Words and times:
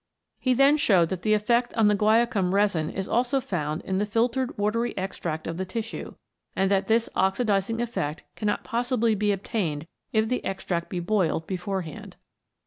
He 0.39 0.55
then 0.55 0.77
showed 0.77 1.09
that 1.09 1.21
the 1.21 1.35
effect 1.35 1.75
on 1.75 1.87
the 1.87 1.93
guaiacum 1.95 2.53
resin 2.55 2.89
is 2.89 3.07
also 3.07 3.39
found 3.39 3.83
in 3.83 3.99
the 3.99 4.05
filtered 4.07 4.57
watery 4.57 4.97
extract 4.97 5.45
of 5.45 5.57
the 5.57 5.63
tissue, 5.63 6.15
and 6.55 6.71
that 6.71 6.87
this 6.87 7.07
oxidising 7.15 7.79
effect 7.79 8.23
cannot 8.35 8.63
possibly 8.63 9.13
be 9.13 9.31
obtained 9.31 9.85
if 10.11 10.27
the 10.27 10.43
extract 10.43 10.89
be 10.89 10.99
boiled 10.99 11.45
beforehand. 11.45 12.15